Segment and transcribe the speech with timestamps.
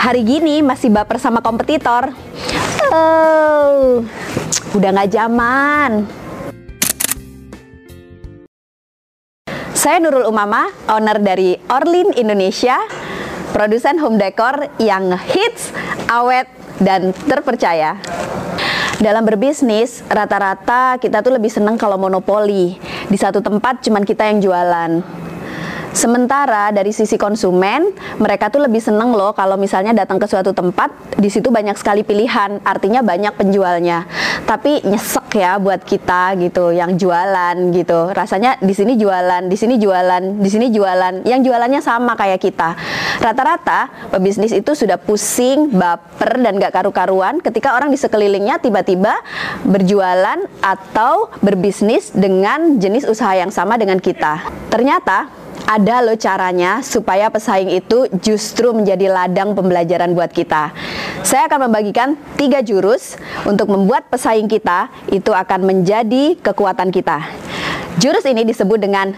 [0.00, 2.16] hari gini masih baper sama kompetitor.
[2.88, 4.00] Oh,
[4.72, 6.08] udah nggak zaman.
[9.76, 12.80] Saya Nurul Umama, owner dari Orlin Indonesia,
[13.52, 15.72] produsen home decor yang hits,
[16.08, 16.48] awet,
[16.80, 18.00] dan terpercaya.
[19.00, 22.76] Dalam berbisnis, rata-rata kita tuh lebih senang kalau monopoli.
[23.08, 25.19] Di satu tempat cuman kita yang jualan.
[25.90, 27.90] Sementara dari sisi konsumen,
[28.22, 32.06] mereka tuh lebih seneng loh kalau misalnya datang ke suatu tempat, di situ banyak sekali
[32.06, 34.06] pilihan, artinya banyak penjualnya.
[34.46, 38.14] Tapi nyesek ya buat kita gitu, yang jualan gitu.
[38.14, 41.26] Rasanya di sini jualan, di sini jualan, di sini jualan.
[41.26, 42.78] Yang jualannya sama kayak kita.
[43.18, 49.18] Rata-rata pebisnis itu sudah pusing, baper dan gak karu-karuan ketika orang di sekelilingnya tiba-tiba
[49.66, 54.46] berjualan atau berbisnis dengan jenis usaha yang sama dengan kita.
[54.70, 60.74] Ternyata ada loh caranya supaya pesaing itu justru menjadi ladang pembelajaran buat kita.
[61.22, 63.14] Saya akan membagikan tiga jurus
[63.46, 67.22] untuk membuat pesaing kita itu akan menjadi kekuatan kita.
[68.02, 69.14] Jurus ini disebut dengan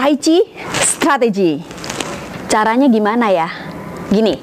[0.00, 0.40] Tai Chi
[0.80, 1.60] Strategi.
[2.48, 3.52] Caranya gimana ya?
[4.08, 4.40] Gini,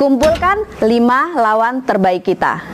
[0.00, 2.64] kumpulkan lima lawan terbaik kita.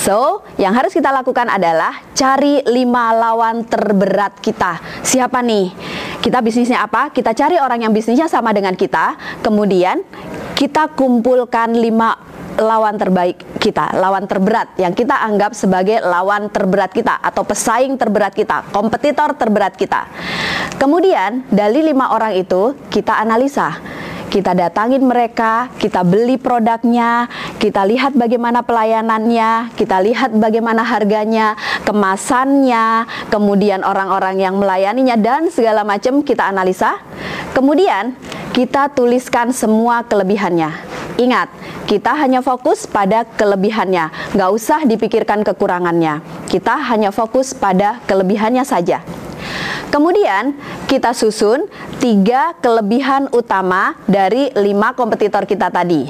[0.00, 4.80] So, yang harus kita lakukan adalah cari lima lawan terberat kita.
[5.04, 5.72] Siapa nih?
[6.20, 7.08] Kita bisnisnya apa?
[7.08, 10.04] Kita cari orang yang bisnisnya sama dengan kita, kemudian
[10.52, 12.12] kita kumpulkan lima
[12.60, 18.36] lawan terbaik kita, lawan terberat yang kita anggap sebagai lawan terberat kita atau pesaing terberat
[18.36, 20.04] kita, kompetitor terberat kita.
[20.76, 23.80] Kemudian dari lima orang itu kita analisa
[24.30, 27.26] kita datangin mereka, kita beli produknya,
[27.60, 35.84] kita lihat bagaimana pelayanannya, kita lihat bagaimana harganya, kemasannya, kemudian orang-orang yang melayaninya dan segala
[35.84, 36.96] macam kita analisa.
[37.52, 38.16] Kemudian
[38.56, 40.72] kita tuliskan semua kelebihannya.
[41.20, 41.52] Ingat,
[41.84, 46.24] kita hanya fokus pada kelebihannya, nggak usah dipikirkan kekurangannya.
[46.48, 49.04] Kita hanya fokus pada kelebihannya saja.
[49.90, 50.54] Kemudian
[50.86, 51.66] kita susun
[51.98, 56.06] tiga kelebihan utama dari lima kompetitor kita tadi.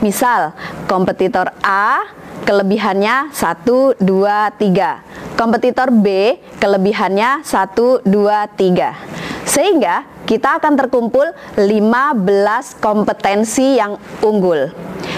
[0.00, 0.56] Misal,
[0.88, 2.08] kompetitor A
[2.48, 5.36] kelebihannya 1, 2, 3.
[5.36, 9.44] Kompetitor B kelebihannya 1, 2, 3.
[9.44, 11.28] Sehingga kita akan terkumpul
[11.60, 14.72] 15 kompetensi yang unggul.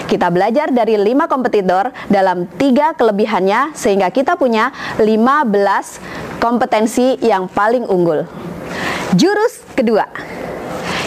[0.07, 7.87] Kita belajar dari 5 kompetitor dalam tiga kelebihannya sehingga kita punya 15 kompetensi yang paling
[7.87, 8.27] unggul.
[9.15, 10.07] Jurus kedua,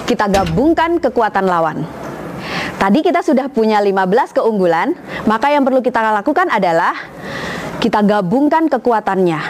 [0.05, 2.04] kita gabungkan kekuatan lawan.
[2.85, 4.93] Tadi kita sudah punya 15 keunggulan,
[5.25, 6.93] maka yang perlu kita lakukan adalah
[7.81, 9.41] kita gabungkan kekuatannya.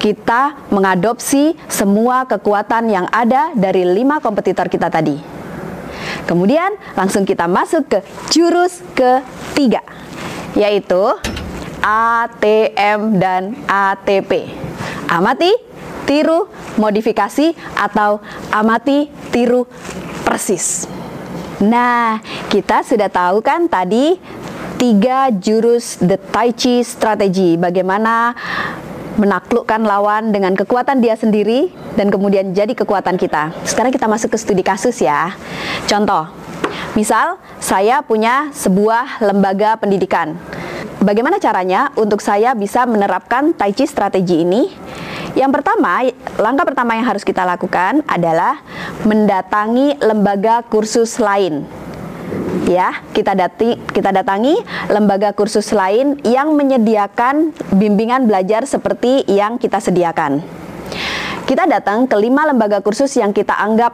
[0.00, 5.20] Kita mengadopsi semua kekuatan yang ada dari lima kompetitor kita tadi.
[6.24, 8.00] Kemudian langsung kita masuk ke
[8.32, 9.84] jurus ketiga,
[10.56, 11.12] yaitu
[11.84, 14.48] ATM dan ATP.
[15.04, 15.52] Amati,
[16.08, 16.48] tiru,
[16.80, 19.68] modifikasi, atau amati, tiru,
[20.24, 21.01] persis.
[21.62, 22.18] Nah,
[22.50, 24.18] kita sudah tahu kan tadi
[24.82, 28.34] tiga jurus The Tai Chi strategi bagaimana
[29.14, 33.54] menaklukkan lawan dengan kekuatan dia sendiri dan kemudian jadi kekuatan kita.
[33.62, 35.38] Sekarang kita masuk ke studi kasus ya.
[35.86, 36.26] Contoh,
[36.98, 40.34] misal saya punya sebuah lembaga pendidikan.
[40.98, 44.81] Bagaimana caranya untuk saya bisa menerapkan Tai Chi strategi ini?
[45.32, 46.04] Yang pertama,
[46.36, 48.60] langkah pertama yang harus kita lakukan adalah
[49.08, 51.64] mendatangi lembaga kursus lain.
[52.68, 54.54] Ya, kita dati, kita datangi
[54.92, 60.44] lembaga kursus lain yang menyediakan bimbingan belajar seperti yang kita sediakan.
[61.48, 63.92] Kita datang ke lima lembaga kursus yang kita anggap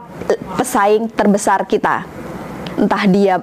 [0.59, 2.03] pesaing terbesar kita.
[2.77, 3.41] Entah dia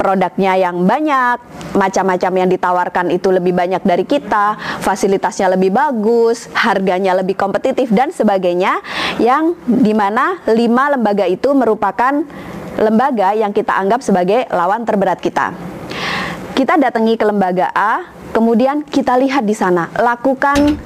[0.00, 1.38] produknya yang banyak,
[1.72, 8.12] macam-macam yang ditawarkan itu lebih banyak dari kita, fasilitasnya lebih bagus, harganya lebih kompetitif dan
[8.12, 8.80] sebagainya
[9.20, 12.24] yang di mana lima lembaga itu merupakan
[12.80, 15.52] lembaga yang kita anggap sebagai lawan terberat kita.
[16.52, 20.76] Kita datangi ke lembaga A, kemudian kita lihat di sana, lakukan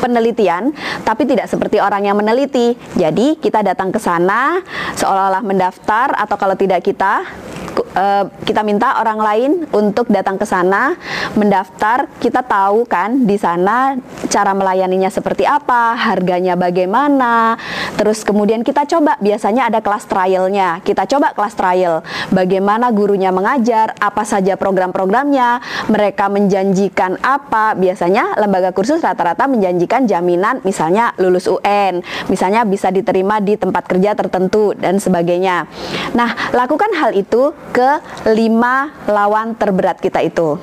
[0.00, 0.72] penelitian,
[1.04, 2.72] tapi tidak seperti orang yang meneliti.
[2.96, 4.64] Jadi, kita datang ke sana
[4.96, 7.28] seolah-olah mendaftar atau kalau tidak kita
[7.76, 10.94] uh, kita minta orang lain untuk datang ke sana
[11.34, 12.10] mendaftar.
[12.18, 13.96] Kita tahu kan di sana
[14.30, 17.58] cara melayaninya seperti apa harganya bagaimana
[18.00, 22.00] terus kemudian kita coba biasanya ada kelas trialnya kita coba kelas trial
[22.32, 25.60] bagaimana gurunya mengajar apa saja program-programnya
[25.92, 32.00] mereka menjanjikan apa biasanya lembaga kursus rata-rata menjanjikan jaminan misalnya lulus UN
[32.32, 35.68] misalnya bisa diterima di tempat kerja tertentu dan sebagainya
[36.16, 38.00] nah lakukan hal itu ke
[38.32, 40.56] lima lawan terberat kita itu.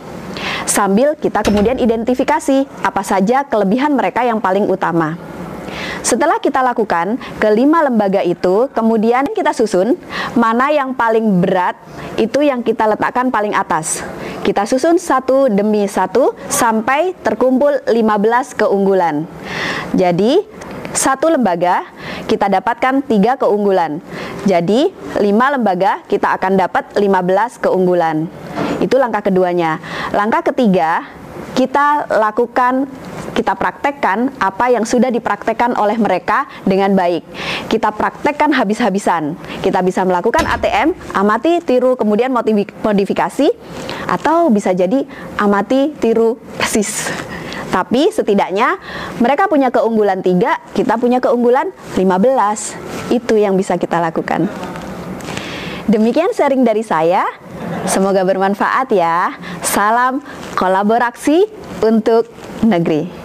[0.68, 5.37] Sambil kita kemudian identifikasi apa saja kelebihan mereka yang paling utama.
[6.06, 9.98] Setelah kita lakukan kelima lembaga itu, kemudian kita susun
[10.38, 11.78] mana yang paling berat
[12.18, 14.02] itu yang kita letakkan paling atas.
[14.42, 19.28] Kita susun satu demi satu sampai terkumpul 15 keunggulan.
[19.92, 20.40] Jadi
[20.96, 21.86] satu lembaga
[22.26, 24.02] kita dapatkan tiga keunggulan.
[24.48, 24.90] Jadi
[25.20, 28.26] lima lembaga kita akan dapat 15 keunggulan.
[28.80, 29.78] Itu langkah keduanya.
[30.16, 31.06] Langkah ketiga
[31.54, 32.86] kita lakukan
[33.38, 37.22] kita praktekkan apa yang sudah dipraktekkan oleh mereka dengan baik.
[37.70, 39.38] Kita praktekkan habis-habisan.
[39.62, 42.34] Kita bisa melakukan ATM, amati, tiru, kemudian
[42.82, 43.54] modifikasi,
[44.10, 45.06] atau bisa jadi
[45.38, 47.14] amati, tiru, persis.
[47.70, 48.82] Tapi setidaknya
[49.22, 53.14] mereka punya keunggulan tiga, kita punya keunggulan 15.
[53.14, 54.50] Itu yang bisa kita lakukan.
[55.86, 57.22] Demikian sharing dari saya.
[57.86, 59.38] Semoga bermanfaat ya.
[59.62, 60.26] Salam
[60.58, 61.46] kolaborasi
[61.86, 62.28] untuk
[62.66, 63.17] negeri.